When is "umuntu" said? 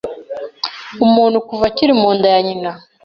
1.05-1.37